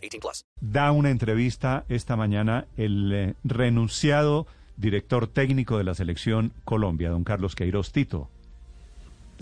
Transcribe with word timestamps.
18 0.00 0.20
plus. 0.20 0.44
Da 0.60 0.92
una 0.92 1.10
entrevista 1.10 1.84
esta 1.88 2.16
mañana 2.16 2.66
el 2.76 3.12
eh, 3.12 3.34
renunciado 3.44 4.46
director 4.76 5.26
técnico 5.26 5.78
de 5.78 5.84
la 5.84 5.94
selección 5.94 6.52
Colombia, 6.64 7.10
don 7.10 7.24
Carlos 7.24 7.54
Queiroz 7.54 7.92
Tito. 7.92 8.28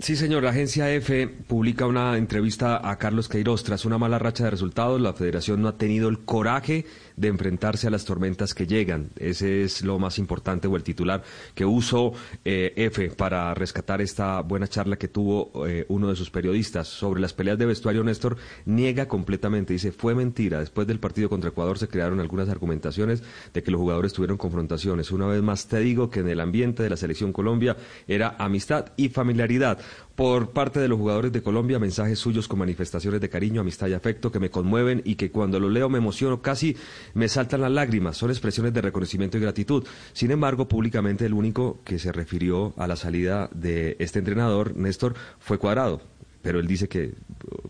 Sí, 0.01 0.15
señor. 0.15 0.43
La 0.43 0.51
agencia 0.51 0.89
EFE 0.93 1.27
publica 1.27 1.85
una 1.85 2.15
entrevista 2.15 2.89
a 2.89 2.97
Carlos 2.97 3.27
Queiroz. 3.27 3.65
Tras 3.65 3.83
una 3.83 3.97
mala 3.97 4.17
racha 4.17 4.45
de 4.45 4.51
resultados, 4.51 5.01
la 5.01 5.11
federación 5.11 5.61
no 5.61 5.67
ha 5.67 5.77
tenido 5.77 6.07
el 6.07 6.19
coraje 6.19 6.85
de 7.17 7.27
enfrentarse 7.27 7.87
a 7.87 7.89
las 7.89 8.05
tormentas 8.05 8.53
que 8.53 8.65
llegan. 8.65 9.09
Ese 9.17 9.63
es 9.63 9.81
lo 9.81 9.99
más 9.99 10.17
importante 10.17 10.69
o 10.69 10.77
el 10.77 10.83
titular 10.83 11.21
que 11.53 11.65
usó 11.65 12.13
eh, 12.45 12.71
EFE 12.77 13.09
para 13.09 13.53
rescatar 13.53 13.99
esta 13.99 14.39
buena 14.39 14.69
charla 14.69 14.95
que 14.95 15.09
tuvo 15.09 15.67
eh, 15.67 15.85
uno 15.89 16.07
de 16.07 16.15
sus 16.15 16.31
periodistas 16.31 16.87
sobre 16.87 17.19
las 17.19 17.33
peleas 17.33 17.57
de 17.57 17.65
vestuario. 17.65 18.01
Néstor 18.01 18.37
niega 18.65 19.09
completamente. 19.09 19.73
Dice, 19.73 19.91
fue 19.91 20.15
mentira. 20.15 20.61
Después 20.61 20.87
del 20.87 21.01
partido 21.01 21.27
contra 21.27 21.49
Ecuador 21.49 21.77
se 21.77 21.89
crearon 21.89 22.21
algunas 22.21 22.47
argumentaciones 22.47 23.21
de 23.53 23.63
que 23.63 23.71
los 23.71 23.81
jugadores 23.81 24.13
tuvieron 24.13 24.37
confrontaciones. 24.37 25.11
Una 25.11 25.27
vez 25.27 25.41
más 25.41 25.67
te 25.67 25.79
digo 25.79 26.09
que 26.09 26.21
en 26.21 26.29
el 26.29 26.39
ambiente 26.39 26.83
de 26.83 26.89
la 26.89 26.95
selección 26.95 27.33
Colombia 27.33 27.75
era 28.07 28.37
amistad 28.39 28.93
y 28.95 29.09
familiaridad 29.09 29.79
por 30.15 30.49
parte 30.51 30.79
de 30.79 30.87
los 30.87 30.97
jugadores 30.97 31.31
de 31.31 31.41
Colombia, 31.41 31.79
mensajes 31.79 32.19
suyos 32.19 32.47
con 32.47 32.59
manifestaciones 32.59 33.21
de 33.21 33.29
cariño, 33.29 33.61
amistad 33.61 33.87
y 33.87 33.93
afecto 33.93 34.31
que 34.31 34.39
me 34.39 34.49
conmueven 34.49 35.01
y 35.05 35.15
que 35.15 35.31
cuando 35.31 35.59
lo 35.59 35.69
leo 35.69 35.89
me 35.89 35.97
emociono, 35.97 36.41
casi 36.41 36.75
me 37.13 37.29
saltan 37.29 37.61
las 37.61 37.71
lágrimas. 37.71 38.17
Son 38.17 38.29
expresiones 38.29 38.73
de 38.73 38.81
reconocimiento 38.81 39.37
y 39.37 39.41
gratitud. 39.41 39.85
Sin 40.13 40.31
embargo, 40.31 40.67
públicamente 40.67 41.25
el 41.25 41.33
único 41.33 41.79
que 41.85 41.99
se 41.99 42.11
refirió 42.11 42.73
a 42.77 42.87
la 42.87 42.95
salida 42.95 43.49
de 43.53 43.95
este 43.99 44.19
entrenador, 44.19 44.75
Néstor, 44.75 45.15
fue 45.39 45.57
Cuadrado 45.57 46.01
pero 46.41 46.59
él 46.59 46.67
dice 46.67 46.87
que 46.87 47.13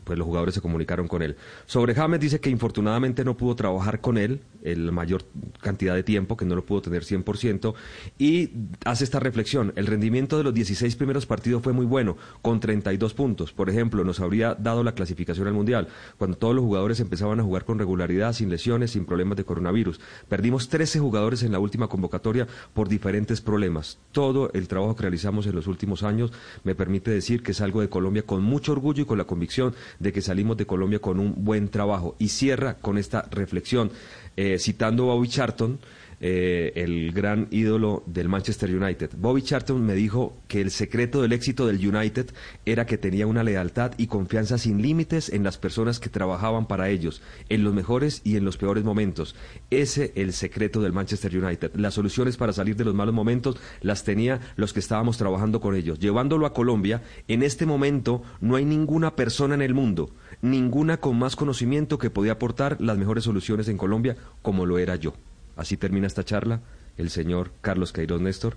pues, 0.09 0.17
los 0.17 0.25
jugadores 0.25 0.55
se 0.55 0.61
comunicaron 0.61 1.07
con 1.07 1.21
él. 1.21 1.35
Sobre 1.67 1.93
James 1.93 2.19
dice 2.19 2.39
que 2.39 2.49
infortunadamente 2.49 3.23
no 3.23 3.37
pudo 3.37 3.55
trabajar 3.55 4.01
con 4.01 4.17
él 4.17 4.41
el 4.63 4.91
mayor 4.91 5.23
cantidad 5.61 5.93
de 5.93 6.01
tiempo, 6.01 6.35
que 6.35 6.45
no 6.45 6.55
lo 6.55 6.65
pudo 6.65 6.81
tener 6.81 7.03
100%, 7.03 7.75
y 8.17 8.49
hace 8.85 9.03
esta 9.03 9.19
reflexión. 9.19 9.71
El 9.75 9.85
rendimiento 9.85 10.39
de 10.39 10.43
los 10.43 10.53
16 10.55 10.95
primeros 10.95 11.27
partidos 11.27 11.61
fue 11.61 11.73
muy 11.73 11.85
bueno, 11.85 12.17
con 12.41 12.59
32 12.59 13.13
puntos. 13.13 13.53
Por 13.53 13.69
ejemplo, 13.69 14.03
nos 14.03 14.19
habría 14.19 14.55
dado 14.55 14.83
la 14.83 14.93
clasificación 14.93 15.47
al 15.47 15.53
Mundial, 15.53 15.89
cuando 16.17 16.37
todos 16.37 16.55
los 16.55 16.65
jugadores 16.65 16.99
empezaban 16.99 17.39
a 17.39 17.43
jugar 17.43 17.65
con 17.65 17.77
regularidad, 17.77 18.33
sin 18.33 18.49
lesiones, 18.49 18.89
sin 18.89 19.05
problemas 19.05 19.37
de 19.37 19.43
coronavirus. 19.43 19.99
Perdimos 20.27 20.69
13 20.69 20.99
jugadores 20.99 21.43
en 21.43 21.51
la 21.51 21.59
última 21.59 21.87
convocatoria 21.87 22.47
por 22.73 22.89
diferentes 22.89 23.41
problemas. 23.41 23.99
Todo 24.11 24.49
el 24.53 24.67
trabajo 24.67 24.95
que 24.95 25.03
realizamos 25.03 25.45
en 25.45 25.53
los 25.53 25.67
últimos 25.67 26.01
años 26.01 26.33
me 26.63 26.73
permite 26.73 27.11
decir 27.11 27.43
que 27.43 27.53
salgo 27.53 27.81
de 27.81 27.89
Colombia 27.89 28.23
con 28.23 28.41
mucho 28.41 28.71
orgullo 28.71 29.03
y 29.03 29.05
con 29.05 29.19
la 29.19 29.25
convicción 29.25 29.75
de 29.99 30.13
que 30.13 30.21
salimos 30.21 30.57
de 30.57 30.65
Colombia 30.65 30.99
con 30.99 31.19
un 31.19 31.43
buen 31.43 31.69
trabajo. 31.69 32.15
Y 32.19 32.29
cierra 32.29 32.75
con 32.75 32.97
esta 32.97 33.27
reflexión, 33.29 33.91
eh, 34.35 34.57
citando 34.59 35.11
a 35.11 35.15
Bobby 35.15 35.27
Charlton, 35.27 35.79
eh, 36.21 36.73
el 36.75 37.11
gran 37.11 37.47
ídolo 37.51 38.03
del 38.05 38.29
Manchester 38.29 38.75
United. 38.75 39.11
Bobby 39.17 39.41
Charlton 39.41 39.85
me 39.85 39.93
dijo 39.93 40.37
que 40.47 40.61
el 40.61 40.71
secreto 40.71 41.21
del 41.21 41.33
éxito 41.33 41.65
del 41.65 41.85
United 41.85 42.27
era 42.65 42.85
que 42.85 42.97
tenía 42.97 43.27
una 43.27 43.43
lealtad 43.43 43.93
y 43.97 44.07
confianza 44.07 44.57
sin 44.57 44.81
límites 44.81 45.29
en 45.29 45.43
las 45.43 45.57
personas 45.57 45.99
que 45.99 46.09
trabajaban 46.09 46.67
para 46.67 46.89
ellos, 46.89 47.21
en 47.49 47.63
los 47.63 47.73
mejores 47.73 48.21
y 48.23 48.35
en 48.35 48.45
los 48.45 48.57
peores 48.57 48.83
momentos. 48.83 49.35
Ese 49.69 50.11
el 50.15 50.33
secreto 50.33 50.81
del 50.81 50.93
Manchester 50.93 51.37
United. 51.37 51.71
Las 51.75 51.93
soluciones 51.93 52.37
para 52.37 52.53
salir 52.53 52.75
de 52.75 52.85
los 52.85 52.95
malos 52.95 53.13
momentos 53.13 53.57
las 53.81 54.03
tenía 54.03 54.39
los 54.55 54.73
que 54.73 54.79
estábamos 54.79 55.17
trabajando 55.17 55.61
con 55.61 55.75
ellos. 55.75 55.99
Llevándolo 55.99 56.45
a 56.45 56.53
Colombia, 56.53 57.01
en 57.27 57.43
este 57.43 57.65
momento 57.65 58.23
no 58.41 58.55
hay 58.55 58.65
ninguna 58.65 59.15
persona 59.15 59.55
en 59.55 59.61
el 59.61 59.73
mundo, 59.73 60.11
ninguna 60.41 60.97
con 60.97 61.17
más 61.17 61.35
conocimiento 61.35 61.97
que 61.97 62.09
podía 62.09 62.33
aportar 62.33 62.77
las 62.79 62.97
mejores 62.97 63.23
soluciones 63.23 63.67
en 63.67 63.77
Colombia 63.77 64.17
como 64.41 64.65
lo 64.65 64.79
era 64.79 64.95
yo. 64.95 65.13
Así 65.59 65.75
termina 65.75 66.07
esta 66.07 66.23
charla 66.23 66.61
el 66.97 67.09
señor 67.09 67.51
Carlos 67.59 67.91
Queiroz 67.91 68.21
Néstor, 68.21 68.55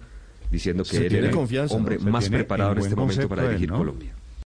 diciendo 0.52 0.84
que 0.84 1.06
él 1.06 1.14
era 1.16 1.30
el 1.30 1.36
hombre 1.70 1.98
más 1.98 2.28
preparado 2.28 2.72
en 2.72 2.78
este 2.78 2.94
momento 2.94 3.28
para 3.28 3.48
dirigir 3.48 3.70
Colombia. 3.70 4.14